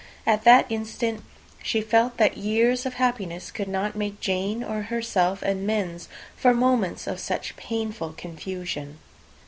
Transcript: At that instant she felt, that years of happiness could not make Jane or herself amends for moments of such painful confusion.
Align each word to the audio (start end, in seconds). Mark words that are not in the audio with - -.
At 0.25 0.45
that 0.45 0.65
instant 0.67 1.21
she 1.61 1.79
felt, 1.79 2.17
that 2.17 2.35
years 2.35 2.87
of 2.87 2.95
happiness 2.95 3.51
could 3.51 3.67
not 3.67 3.95
make 3.95 4.19
Jane 4.19 4.63
or 4.63 4.81
herself 4.81 5.43
amends 5.43 6.09
for 6.35 6.55
moments 6.55 7.05
of 7.05 7.19
such 7.19 7.55
painful 7.55 8.13
confusion. 8.13 8.97